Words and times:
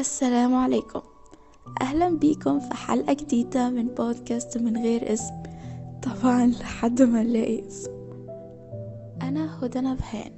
السلام 0.00 0.54
عليكم. 0.54 1.00
أهلا 1.80 2.18
بيكم 2.18 2.60
في 2.60 2.74
حلقة 2.74 3.12
جديدة 3.12 3.70
من 3.70 3.88
بودكاست 3.88 4.58
من 4.58 4.76
غير 4.76 5.12
اسم. 5.12 5.34
طبعا 6.02 6.46
لحد 6.46 7.02
ما 7.02 7.22
نلاقي 7.22 7.66
اسم. 7.66 7.90
أنا 9.22 9.64
هدى 9.64 9.80
نبهان. 9.80 10.32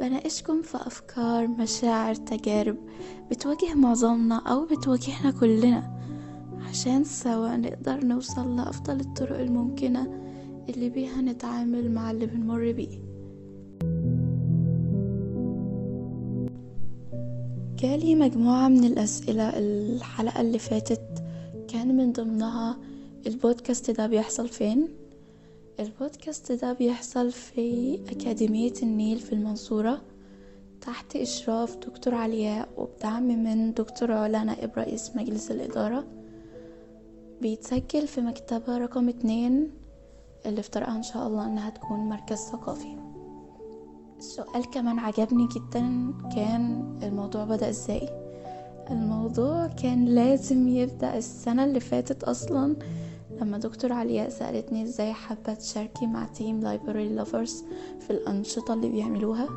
بناقشكم 0.00 0.62
في 0.62 0.76
أفكار 0.76 1.46
مشاعر 1.46 2.14
تجارب 2.14 2.76
بتواجه 3.30 3.74
معظمنا 3.74 4.36
أو 4.36 4.66
بتواجهنا 4.66 5.30
كلنا. 5.30 5.96
عشان 6.68 7.04
سوا 7.04 7.56
نقدر 7.56 8.04
نوصل 8.04 8.56
لأفضل 8.56 9.00
الطرق 9.00 9.38
الممكنة 9.38 10.22
اللي 10.68 10.88
بيها 10.88 11.20
نتعامل 11.20 11.90
مع 11.90 12.10
اللي 12.10 12.26
بنمر 12.26 12.72
بيه. 12.72 13.15
جالي 17.86 18.14
مجموعة 18.14 18.68
من 18.68 18.84
الأسئلة 18.84 19.58
الحلقة 19.58 20.40
اللي 20.40 20.58
فاتت 20.58 21.22
كان 21.68 21.96
من 21.96 22.12
ضمنها 22.12 22.78
البودكاست 23.26 23.90
ده 23.90 24.06
بيحصل 24.06 24.48
فين؟ 24.48 24.88
البودكاست 25.80 26.52
ده 26.52 26.72
بيحصل 26.72 27.32
في 27.32 27.98
أكاديمية 28.10 28.72
النيل 28.82 29.18
في 29.18 29.32
المنصورة 29.32 30.02
تحت 30.80 31.16
إشراف 31.16 31.76
دكتور 31.76 32.14
علياء 32.14 32.68
وبدعم 32.76 33.22
من 33.44 33.74
دكتور 33.74 34.12
علا 34.12 34.44
نائب 34.44 34.70
رئيس 34.76 35.16
مجلس 35.16 35.50
الإدارة 35.50 36.04
بيتسجل 37.42 38.06
في 38.06 38.20
مكتبة 38.20 38.78
رقم 38.78 39.08
اتنين 39.08 39.70
اللي 40.46 40.60
افترقها 40.60 40.96
إن 40.96 41.02
شاء 41.02 41.26
الله 41.26 41.46
إنها 41.46 41.70
تكون 41.70 41.98
مركز 41.98 42.38
ثقافي 42.38 42.96
السؤال 44.18 44.70
كمان 44.70 44.98
عجبني 44.98 45.48
جدا 45.48 46.12
كان 46.34 46.98
الموضوع 47.02 47.44
بدأ 47.44 47.68
إزاي؟ 47.68 48.08
الموضوع 48.90 49.66
كان 49.66 50.04
لازم 50.04 50.68
يبدأ 50.68 51.16
السنة 51.16 51.64
اللي 51.64 51.80
فاتت 51.80 52.24
أصلا 52.24 52.76
لما 53.40 53.58
دكتور 53.58 53.92
علياء 53.92 54.28
سألتني 54.28 54.82
إزاي 54.82 55.12
حابة 55.12 55.54
تشاركي 55.54 56.06
مع 56.06 56.24
team 56.24 56.60
Library 56.60 57.08
Lovers 57.08 57.64
في 58.00 58.10
الأنشطة 58.10 58.74
اللي 58.74 58.88
بيعملوها. 58.88 59.48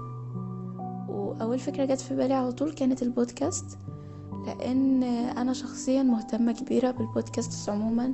وأول 1.09 1.59
فكرة 1.59 1.85
جت 1.85 1.99
في 2.01 2.15
بالي 2.15 2.33
على 2.33 2.51
طول 2.51 2.71
كانت 2.71 3.03
البودكاست 3.03 3.77
لأن 4.45 5.03
أنا 5.03 5.53
شخصيا 5.53 6.03
مهتمة 6.03 6.51
كبيرة 6.51 6.91
بالبودكاست 6.91 7.69
عموما 7.69 8.13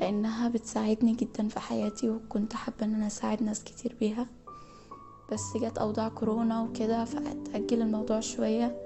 لأنها 0.00 0.48
بتساعدني 0.48 1.12
جدا 1.14 1.48
في 1.48 1.60
حياتي 1.60 2.10
وكنت 2.10 2.52
حابة 2.54 2.76
أن 2.84 2.94
أنا 2.94 3.06
أساعد 3.06 3.42
ناس 3.42 3.64
كتير 3.64 3.96
بيها. 4.00 4.26
بس 5.32 5.56
جت 5.56 5.78
أوضاع 5.78 6.08
كورونا 6.08 6.62
وكده 6.62 7.04
فأتأجل 7.04 7.82
الموضوع 7.82 8.20
شوية. 8.20 8.76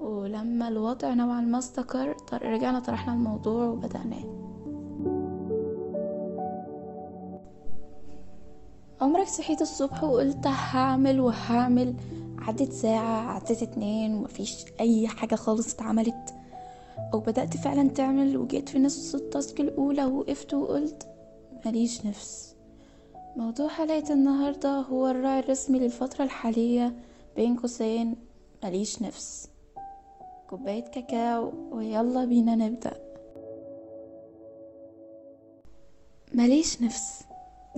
ولما 0.00 0.68
الوضع 0.68 1.14
نوعا 1.14 1.40
ما 1.40 1.58
استقر 1.58 2.16
رجعنا 2.32 2.80
طرحنا 2.80 3.12
الموضوع 3.12 3.66
وبدأناه 3.66 4.24
عمرك 9.00 9.26
صحيت 9.26 9.62
الصبح 9.62 10.04
وقلت 10.04 10.46
هعمل 10.46 11.20
وهعمل؟ 11.20 11.94
عدت 12.38 12.72
ساعة 12.72 13.30
عدت 13.30 13.62
اتنين 13.62 14.14
ومفيش 14.14 14.64
أي 14.80 15.08
حاجة 15.08 15.34
خالص 15.34 15.74
اتعملت. 15.74 16.34
أو 17.14 17.20
بدأت 17.20 17.56
فعلا 17.56 17.88
تعمل 17.88 18.36
وجيت 18.36 18.68
في 18.68 18.78
نص 18.78 19.14
التاسك 19.14 19.60
الأولى 19.60 20.04
وقفت 20.04 20.54
وقلت 20.54 21.08
ماليش 21.64 22.06
نفس. 22.06 22.49
موضوع 23.36 23.68
حلقة 23.68 24.12
النهاردة 24.12 24.68
هو 24.68 25.06
الراعي 25.06 25.38
الرسمي 25.38 25.78
للفترة 25.78 26.24
الحالية 26.24 26.96
بين 27.36 27.56
قوسين 27.56 28.16
ماليش 28.62 29.02
نفس. 29.02 29.50
كوباية 30.50 30.84
كاكاو 30.84 31.52
ويلا 31.72 32.24
بينا 32.24 32.54
نبدأ. 32.54 33.00
ماليش 36.34 36.82
نفس 36.82 37.22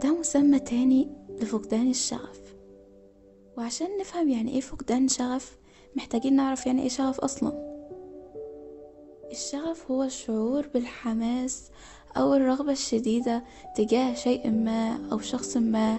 ده 0.02 0.18
مسمى 0.18 0.58
تاني 0.58 1.08
لفقدان 1.40 1.90
الشغف. 1.90 2.40
وعشان 3.56 3.98
نفهم 4.00 4.28
يعني 4.28 4.50
إيه 4.50 4.60
فقدان 4.60 5.08
شغف 5.08 5.58
محتاجين 5.96 6.36
نعرف 6.36 6.66
يعني 6.66 6.82
إيه 6.82 6.88
شغف 6.88 7.20
أصلا. 7.20 7.72
الشغف 9.30 9.90
هو 9.90 10.02
الشعور 10.02 10.68
بالحماس 10.68 11.70
أو 12.16 12.34
الرغبة 12.34 12.72
الشديدة 12.72 13.44
تجاه 13.74 14.14
شيء 14.14 14.50
ما 14.50 14.98
أو 15.12 15.18
شخص 15.18 15.56
ما 15.56 15.98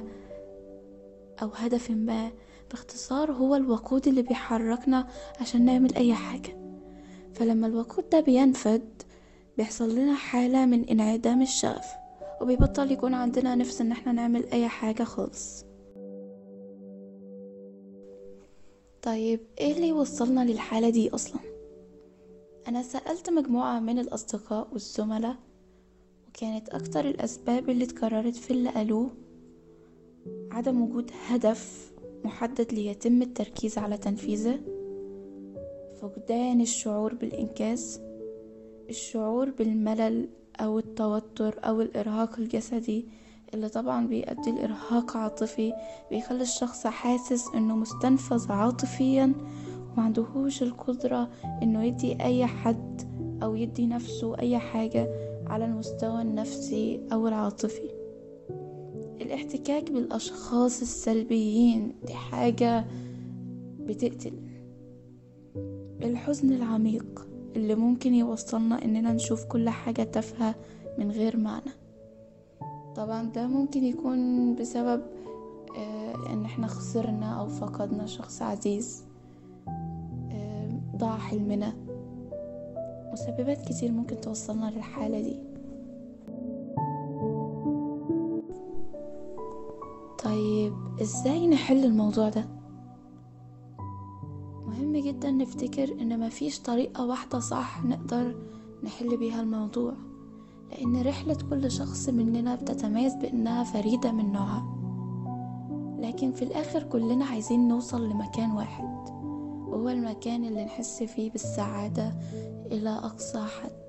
أو 1.42 1.50
هدف 1.56 1.92
ما 1.92 2.32
باختصار 2.72 3.32
هو 3.32 3.56
الوقود 3.56 4.08
اللي 4.08 4.22
بيحركنا 4.22 5.08
عشان 5.42 5.66
نعمل 5.66 5.96
أي 5.96 6.14
حاجة. 6.14 6.58
فلما 7.34 7.68
الوقود 7.68 8.10
ده 8.10 8.20
بينفد 8.20 9.02
بيحصل 9.58 9.96
لنا 9.96 10.16
حالة 10.16 10.66
من 10.66 10.84
انعدام 10.90 11.42
الشغف 11.42 11.86
وبيبطل 12.42 12.92
يكون 12.92 13.14
عندنا 13.14 13.56
نفس 13.56 13.82
إن 13.82 13.92
إحنا 13.92 14.12
نعمل 14.12 14.46
أي 14.46 14.68
حاجة 14.68 15.04
خالص. 15.04 15.66
طيب 19.02 19.40
إيه 19.60 19.74
اللي 19.76 19.92
وصلنا 19.92 20.46
للحالة 20.46 20.90
دي 20.90 21.10
أصلا؟ 21.10 21.42
أنا 22.68 22.82
سألت 22.84 23.30
مجموعة 23.30 23.80
من 23.80 24.00
الأصدقاء 24.00 24.68
والزملاء 24.74 25.36
وكانت 26.34 26.70
أكتر 26.70 27.06
الأسباب 27.06 27.70
اللي 27.70 27.84
اتكررت 27.84 28.36
في 28.36 28.52
اللي 28.52 28.70
قالوه 28.70 29.10
عدم 30.52 30.82
وجود 30.82 31.12
هدف 31.28 31.92
محدد 32.26 32.74
ليتم 32.74 33.22
التركيز 33.22 33.78
على 33.78 33.98
تنفيذه 33.98 34.60
فقدان 36.02 36.62
الشعور 36.62 37.14
بالإنجاز 37.14 38.02
الشعور 38.90 39.50
بالملل 39.50 40.30
أو 40.60 40.80
التوتر 40.80 41.60
أو 41.64 41.82
الإرهاق 41.82 42.40
الجسدي 42.40 43.06
اللي 43.54 43.70
طبعا 43.70 44.08
بيؤدي 44.08 44.52
لإرهاق 44.52 45.18
عاطفي 45.18 45.74
بيخلي 46.10 46.42
الشخص 46.42 46.88
حاسس 46.88 47.48
إنه 47.56 47.76
مستنفذ 47.76 48.52
عاطفيا 48.52 49.34
ومعندهوش 49.94 50.64
القدرة 50.64 51.30
إنه 51.64 51.84
يدي 51.84 52.24
أي 52.24 52.46
حد 52.46 53.13
أو 53.44 53.56
يدي 53.56 53.88
نفسه 53.88 54.38
أي 54.40 54.58
حاجة 54.60 55.10
على 55.48 55.66
المستوى 55.66 56.22
النفسي 56.22 57.02
أو 57.14 57.28
العاطفي. 57.28 57.90
الاحتكاك 59.22 59.92
بالأشخاص 59.92 60.82
السلبيين 60.82 61.96
دي 62.08 62.14
حاجة 62.14 62.86
بتقتل. 63.80 64.34
الحزن 66.04 66.54
العميق 66.54 67.28
اللي 67.56 67.76
ممكن 67.76 68.14
يوصلنا 68.14 68.86
إننا 68.86 69.14
نشوف 69.14 69.46
كل 69.46 69.70
حاجة 69.70 70.04
تافهة 70.04 70.56
من 70.98 71.12
غير 71.12 71.38
معنى. 71.38 71.72
طبعا 72.96 73.24
ده 73.24 73.48
ممكن 73.48 73.84
يكون 73.84 74.56
بسبب 74.56 75.02
آه 75.78 76.34
إن 76.34 76.46
إحنا 76.46 76.68
خسرنا 76.68 77.40
أو 77.40 77.48
فقدنا 77.48 78.06
شخص 78.06 78.42
عزيز 78.42 79.04
آه 80.32 80.70
ضاع 80.98 81.18
حلمنا. 81.18 81.74
مسببات 83.14 83.62
كتير 83.62 83.92
ممكن 83.92 84.22
توصلنا 84.22 84.72
للحالة 84.76 85.22
دي. 85.22 85.40
طيب 90.24 90.74
إزاي 91.02 91.48
نحل 91.48 91.86
الموضوع 91.86 92.30
ده؟ 92.30 92.46
مهم 94.68 94.98
جدا 94.98 95.32
نفتكر 95.32 96.02
إن 96.02 96.20
مفيش 96.20 96.60
طريقة 96.60 97.06
واحدة 97.06 97.40
صح 97.40 97.84
نقدر 97.86 98.36
نحل 98.84 99.18
بيها 99.18 99.42
الموضوع 99.42 99.94
لأن 100.72 101.02
رحلة 101.02 101.38
كل 101.50 101.72
شخص 101.72 102.10
مننا 102.10 102.56
بتتميز 102.56 103.14
بإنها 103.16 103.64
فريدة 103.64 104.12
من 104.12 104.32
نوعها. 104.32 104.74
لكن 106.00 106.32
في 106.32 106.42
الآخر 106.46 106.84
كلنا 106.84 107.26
عايزين 107.26 107.68
نوصل 107.68 108.10
لمكان 108.10 108.52
واحد 108.52 109.10
وهو 109.68 109.90
المكان 109.90 110.46
اللي 110.46 110.66
نحس 110.66 111.04
فيه 111.04 111.32
بالسعادة 111.32 112.14
إلى 112.72 112.90
أقصى 112.90 113.42
حد. 113.42 113.84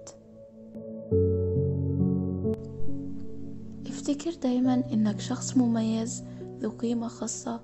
افتكر 3.87 4.35
دايما 4.43 4.75
إنك 4.93 5.21
شخص 5.21 5.57
مميز 5.57 6.25
ذو 6.59 6.71
قيمة 6.71 7.09
خاصة 7.09 7.61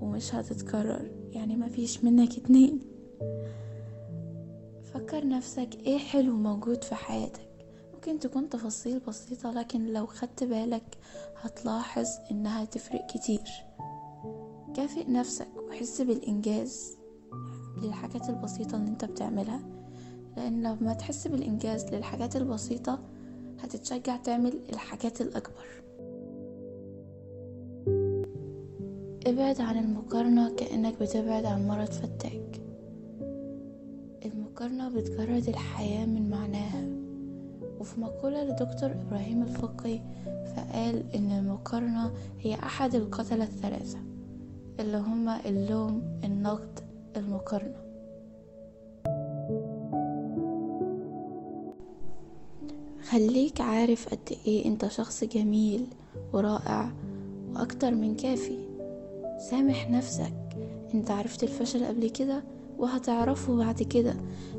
ومش 0.00 0.34
هتتكرر 0.34 1.10
يعني 1.30 1.56
مفيش 1.56 2.04
منك 2.04 2.38
اتنين. 2.38 2.80
فكر 4.82 5.26
نفسك 5.28 5.68
إيه 5.86 5.98
حلو 5.98 6.36
موجود 6.36 6.84
في 6.84 6.94
حياتك. 6.94 7.48
ممكن 7.94 8.18
تكون 8.18 8.48
تفاصيل 8.48 8.98
بسيطة 8.98 9.50
لكن 9.50 9.92
لو 9.92 10.06
خدت 10.06 10.44
بالك 10.44 10.98
هتلاحظ 11.40 12.06
إنها 12.30 12.64
تفرق 12.64 13.06
كتير. 13.06 13.48
كافئ 14.76 15.10
نفسك 15.10 15.48
وحس 15.68 16.00
بالإنجاز 16.00 16.96
للحاجات 17.82 18.28
البسيطة 18.28 18.76
اللي 18.76 18.88
أنت 18.88 19.04
بتعملها. 19.04 19.60
لأن 20.36 20.62
لما 20.62 20.94
تحس 20.94 21.28
بالإنجاز 21.28 21.94
للحاجات 21.94 22.36
البسيطة 22.36 22.98
هتتشجع 23.60 24.16
تعمل 24.16 24.60
الحاجات 24.72 25.20
الأكبر. 25.20 25.64
ابعد 29.26 29.60
عن 29.60 29.78
المقارنة 29.78 30.54
كأنك 30.54 31.00
بتبعد 31.00 31.44
عن 31.44 31.68
مرض 31.68 31.86
فتاك. 31.90 32.60
المقارنة 34.24 34.88
بتجرد 34.88 35.48
الحياة 35.48 36.06
من 36.06 36.30
معناها. 36.30 36.84
وفي 37.80 38.00
مقولة 38.00 38.44
لدكتور 38.44 38.90
إبراهيم 38.92 39.42
الفقي 39.42 40.00
فقال 40.24 41.14
إن 41.14 41.32
المقارنة 41.32 42.12
هي 42.40 42.54
أحد 42.54 42.94
القتلة 42.94 43.44
الثلاثة 43.44 43.98
اللي 44.80 44.96
هما 44.96 45.48
اللوم 45.48 46.20
النقد 46.24 46.80
المقارنة. 47.16 47.83
خليك 53.10 53.60
عارف 53.60 54.08
قد 54.08 54.36
إيه 54.46 54.64
أنت 54.64 54.86
شخص 54.88 55.24
جميل 55.24 55.86
ورائع 56.32 56.92
وأكتر 57.54 57.94
من 57.94 58.16
كافي. 58.16 58.58
سامح 59.50 59.90
نفسك. 59.90 60.34
أنت 60.94 61.10
عرفت 61.10 61.42
الفشل 61.42 61.84
قبل 61.84 62.10
كده 62.10 62.44
وهتعرفه 62.78 63.56
بعد 63.56 63.82
كده 63.82 64.14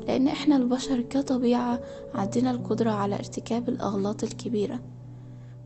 لأن 0.06 0.28
إحنا 0.28 0.56
البشر 0.56 1.00
كطبيعة 1.00 1.80
عندنا 2.14 2.50
القدرة 2.50 2.90
على 2.90 3.14
ارتكاب 3.14 3.68
الأغلاط 3.68 4.22
الكبيرة. 4.24 4.80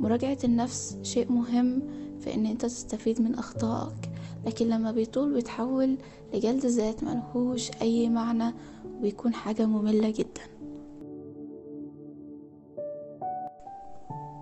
مراجعة 0.00 0.38
النفس 0.44 0.96
شيء 1.02 1.32
مهم 1.32 1.82
في 2.20 2.34
إن 2.34 2.46
أنت 2.46 2.62
تستفيد 2.62 3.20
من 3.22 3.34
أخطائك 3.34 4.10
لكن 4.46 4.68
لما 4.68 4.92
بيطول 4.92 5.34
بيتحول 5.34 5.96
لجلد 6.34 6.66
ذات 6.66 7.04
ملهوش 7.04 7.70
أي 7.82 8.08
معنى 8.08 8.54
وبيكون 8.98 9.34
حاجة 9.34 9.66
مملة 9.66 10.10
جدا. 10.10 10.59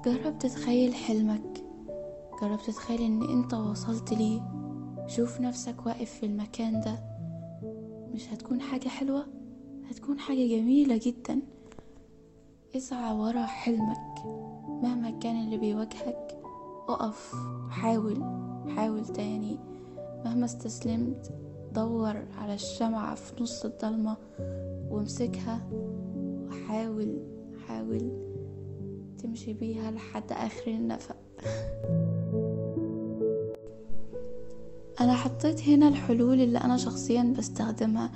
جرب 0.05 0.39
تتخيل 0.39 0.95
حلمك. 0.95 1.65
جرب 2.43 2.59
تتخيل 2.59 3.03
إن 3.03 3.23
أنت 3.23 3.55
وصلت 3.55 4.13
ليه. 4.13 4.41
شوف 5.07 5.41
نفسك 5.41 5.87
واقف 5.87 6.11
في 6.11 6.27
المكان 6.27 6.81
ده. 6.81 6.99
مش 8.15 8.33
هتكون 8.33 8.61
حاجة 8.61 8.89
حلوة 8.89 9.27
هتكون 9.91 10.19
حاجة 10.19 10.47
جميلة 10.49 11.01
جدا. 11.03 11.41
اسعى 12.77 13.13
ورا 13.17 13.47
حلمك. 13.47 14.25
مهما 14.83 15.11
كان 15.11 15.45
اللي 15.45 15.57
بيواجهك 15.57 16.41
اقف 16.89 17.35
حاول 17.71 18.25
حاول 18.77 19.07
تاني. 19.07 19.59
مهما 20.25 20.45
استسلمت 20.45 21.33
دور 21.75 22.17
على 22.39 22.55
الشمعة 22.55 23.15
في 23.15 23.43
نص 23.43 23.65
الضلمة 23.65 24.17
وامسكها. 24.91 25.69
وحاول 25.73 27.19
حاول. 27.67 28.28
تمشي 29.23 29.53
بيها 29.53 29.91
لحد 29.91 30.33
آخر 30.33 30.67
النفق. 30.71 31.17
أنا 35.01 35.15
حطيت 35.15 35.61
هنا 35.69 35.89
الحلول 35.89 36.41
اللي 36.41 36.59
أنا 36.59 36.77
شخصيا 36.77 37.35
بستخدمها 37.39 38.11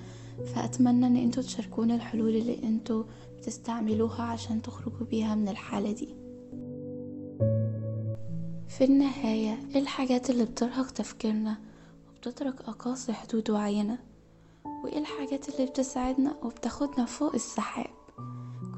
فأتمنى 0.54 1.06
أن 1.06 1.16
أنتوا 1.16 1.42
تشاركوني 1.42 1.94
الحلول 1.94 2.36
اللي 2.36 2.58
أنتوا 2.62 3.04
بتستعملوها 3.38 4.22
عشان 4.22 4.62
تخرجوا 4.62 5.06
بيها 5.06 5.34
من 5.34 5.48
الحالة 5.48 5.92
دي. 5.92 6.08
في 8.68 8.84
النهاية 8.84 9.58
إيه 9.74 9.80
الحاجات 9.80 10.30
اللي 10.30 10.44
بترهق 10.44 10.90
تفكيرنا 10.90 11.56
وبتترك 12.08 12.60
أقاصي 12.60 13.12
حدود 13.12 13.50
وعينا 13.50 13.98
وإيه 14.84 14.98
الحاجات 14.98 15.48
اللي 15.48 15.66
بتساعدنا 15.70 16.36
وبتاخدنا 16.42 17.04
فوق 17.04 17.34
السحاب؟ 17.34 17.90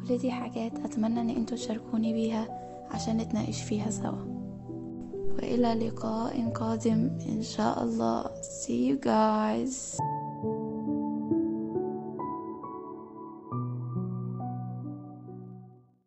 كل 0.08 0.18
دي 0.18 0.30
حاجات 0.30 0.72
أتمنى 0.84 1.20
أن 1.20 1.30
أنتوا 1.30 1.56
تشاركوني 1.56 2.12
بيها 2.12 2.48
عشان 2.90 3.16
نتناقش 3.16 3.62
فيها 3.62 3.90
سوا. 3.90 4.24
وإلى 5.36 5.74
لقاء 5.74 6.48
قادم 6.48 7.18
إن 7.28 7.42
شاء 7.42 7.82
الله. 7.82 8.24
See 8.24 8.90
you 8.90 8.98
guys. 9.06 10.00